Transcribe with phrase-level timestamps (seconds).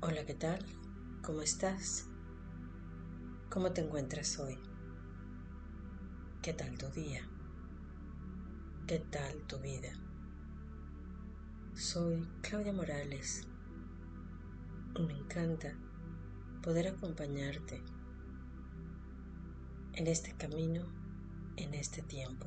[0.00, 0.64] Hola, ¿qué tal?
[1.20, 2.08] ¿Cómo estás?
[3.48, 4.62] ¿Cómo te encuentras hoy?
[6.40, 7.28] ¿Qué tal tu día?
[8.86, 9.92] ¿Qué tal tu vida?
[11.74, 13.42] Soy Claudia Morales
[14.94, 15.76] y me encanta
[16.62, 17.82] poder acompañarte
[19.94, 20.86] en este camino,
[21.56, 22.46] en este tiempo.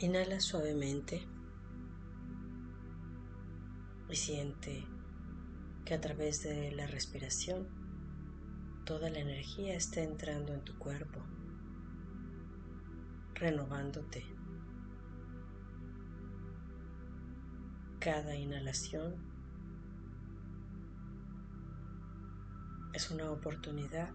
[0.00, 1.26] Inhala suavemente
[4.10, 4.97] y siente
[5.88, 7.66] que a través de la respiración
[8.84, 11.24] toda la energía está entrando en tu cuerpo,
[13.32, 14.22] renovándote.
[18.00, 19.14] Cada inhalación
[22.92, 24.10] es una oportunidad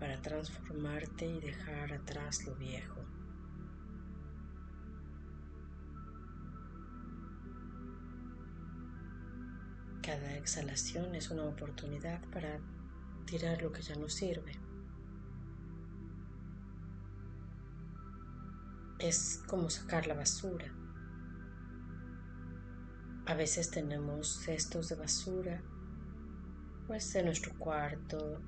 [0.00, 3.17] para transformarte y dejar atrás lo viejo.
[10.38, 12.60] Exhalación es una oportunidad para
[13.26, 14.52] tirar lo que ya no sirve.
[18.98, 20.72] Es como sacar la basura.
[23.26, 25.62] A veces tenemos cestos de basura,
[26.86, 28.40] pues en nuestro cuarto,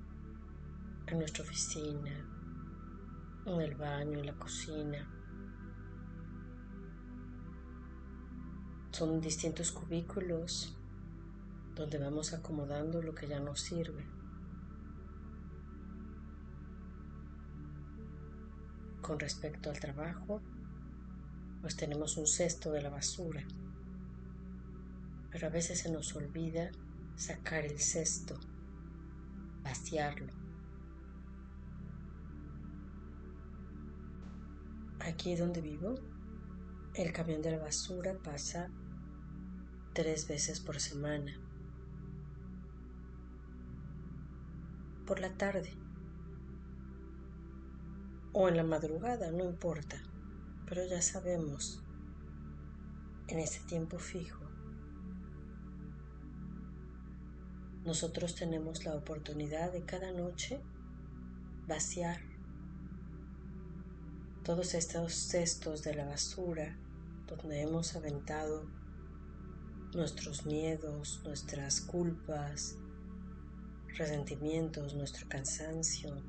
[1.06, 2.27] en nuestra oficina,
[3.44, 5.08] en el baño, en la cocina.
[8.92, 10.80] Son distintos cubículos
[11.74, 14.04] donde vamos acomodando lo que ya nos sirve.
[19.00, 20.41] Con respecto al trabajo,
[21.60, 23.44] pues tenemos un cesto de la basura,
[25.30, 26.70] pero a veces se nos olvida
[27.16, 28.38] sacar el cesto,
[29.62, 30.32] vaciarlo.
[35.00, 35.94] Aquí donde vivo,
[36.94, 38.68] el camión de la basura pasa
[39.94, 41.38] tres veces por semana.
[45.06, 45.72] Por la tarde.
[48.33, 50.00] O en la madrugada, no importa,
[50.66, 51.83] pero ya sabemos
[53.28, 54.50] en ese tiempo fijo
[57.84, 60.60] nosotros tenemos la oportunidad de cada noche
[61.66, 62.21] vaciar
[64.44, 66.77] todos estos cestos de la basura
[67.27, 68.69] donde hemos aventado
[69.94, 72.77] nuestros miedos, nuestras culpas,
[73.97, 76.23] resentimientos, nuestro cansancio.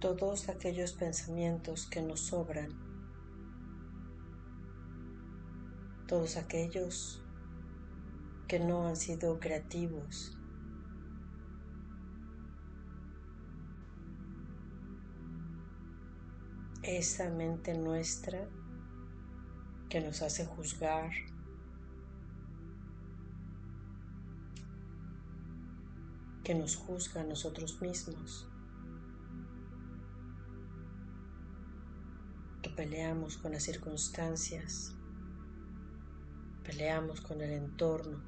[0.00, 2.68] Todos aquellos pensamientos que nos sobran,
[6.06, 7.22] todos aquellos
[8.46, 10.36] que no han sido creativos,
[16.82, 18.46] esa mente nuestra
[19.94, 21.12] que nos hace juzgar,
[26.42, 28.44] que nos juzga a nosotros mismos,
[32.60, 34.96] que peleamos con las circunstancias,
[36.64, 38.20] peleamos con el entorno.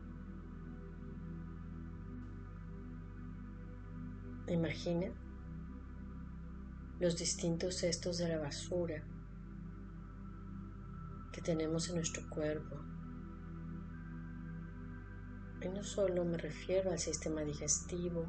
[4.46, 5.08] Imagina
[7.00, 9.02] los distintos cestos de la basura
[11.36, 12.76] que tenemos en nuestro cuerpo.
[15.60, 18.26] Y no solo me refiero al sistema digestivo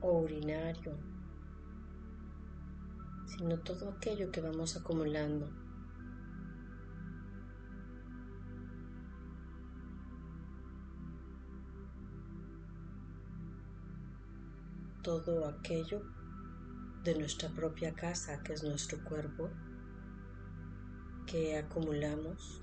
[0.00, 0.96] o urinario,
[3.26, 5.50] sino todo aquello que vamos acumulando.
[15.02, 16.02] Todo aquello
[17.02, 19.50] de nuestra propia casa que es nuestro cuerpo
[21.26, 22.60] que acumulamos,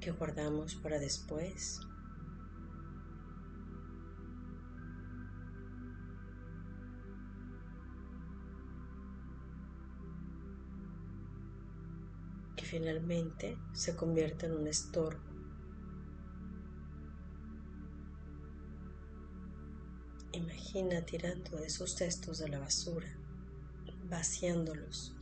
[0.00, 1.80] que guardamos para después.
[12.56, 15.30] que finalmente se convierte en un estorbo.
[20.32, 23.08] Imagina tirando esos cestos de la basura,
[24.10, 25.19] vaciándolos.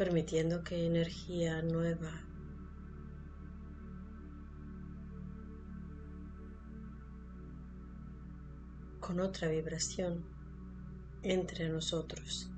[0.00, 2.10] permitiendo que energía nueva
[8.98, 10.24] con otra vibración
[11.22, 12.50] entre nosotros.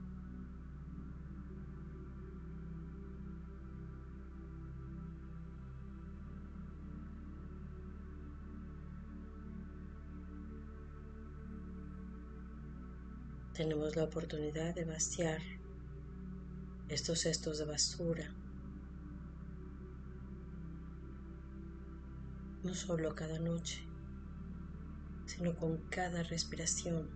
[13.53, 15.41] Tenemos la oportunidad de vaciar
[16.89, 18.31] estos cestos de basura.
[22.63, 23.83] No solo cada noche,
[25.27, 27.09] sino con cada respiración.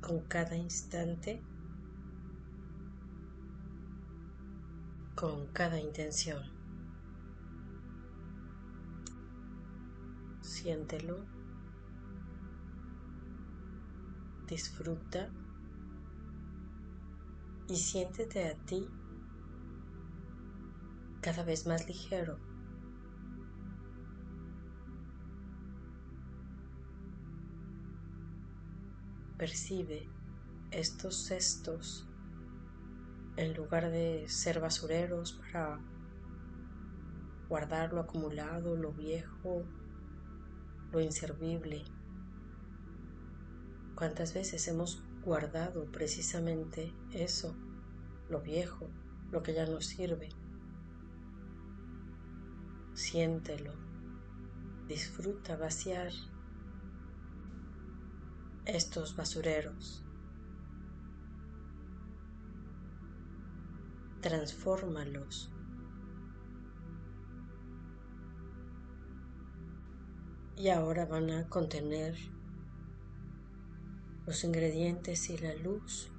[0.00, 1.40] Con cada instante,
[5.14, 6.53] con cada intención.
[10.64, 11.18] Siéntelo,
[14.48, 15.28] disfruta
[17.68, 18.88] y siéntete a ti
[21.20, 22.38] cada vez más ligero.
[29.36, 30.08] Percibe
[30.70, 32.06] estos cestos
[33.36, 35.78] en lugar de ser basureros para
[37.50, 39.62] guardar lo acumulado, lo viejo,
[40.92, 41.84] lo inservible.
[43.94, 47.54] ¿Cuántas veces hemos guardado precisamente eso,
[48.28, 48.88] lo viejo,
[49.30, 50.28] lo que ya no sirve?
[52.94, 53.72] Siéntelo,
[54.88, 56.12] disfruta vaciar
[58.66, 60.02] estos basureros.
[64.20, 65.50] Transfórmalos
[70.56, 72.16] y ahora van a contener
[74.26, 76.10] los ingredientes y la luz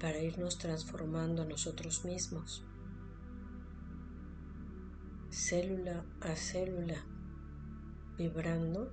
[0.00, 2.64] para irnos transformando a nosotros mismos,
[5.30, 7.04] célula a célula,
[8.16, 8.92] vibrando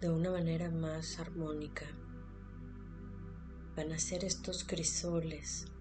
[0.00, 1.86] de una manera más armónica.
[3.76, 5.71] Van a ser estos crisoles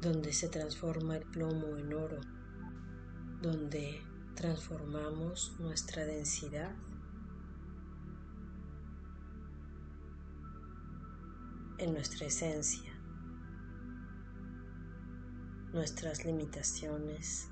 [0.00, 2.20] donde se transforma el plomo en oro,
[3.42, 4.02] donde
[4.34, 6.74] transformamos nuestra densidad
[11.76, 12.92] en nuestra esencia,
[15.72, 17.50] nuestras limitaciones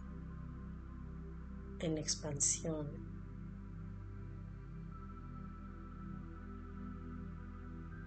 [1.80, 2.86] en expansión.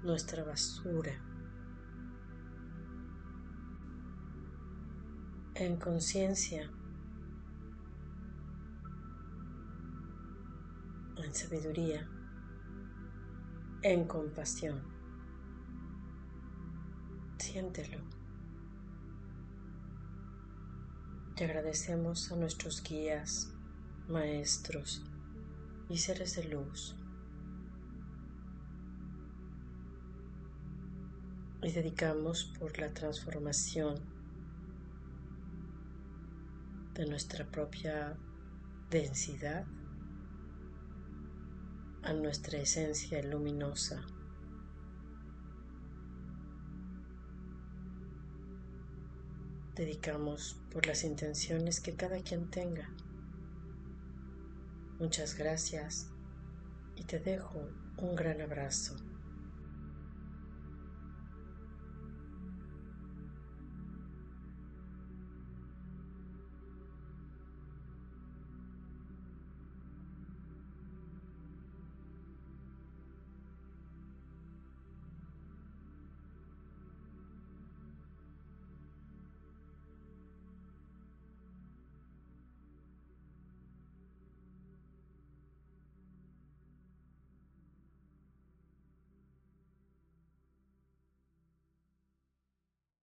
[0.03, 1.30] Nuestra basura
[5.61, 6.71] en conciencia,
[11.17, 12.09] en sabiduría,
[13.83, 14.81] en compasión.
[17.37, 17.99] Siéntelo.
[21.35, 23.53] Te agradecemos a nuestros guías,
[24.07, 25.03] maestros
[25.89, 26.95] y seres de luz.
[31.61, 34.20] Y dedicamos por la transformación
[37.01, 38.15] de nuestra propia
[38.91, 39.65] densidad
[42.03, 44.05] a nuestra esencia luminosa.
[49.73, 52.87] Dedicamos por las intenciones que cada quien tenga.
[54.99, 56.11] Muchas gracias
[56.95, 58.95] y te dejo un gran abrazo.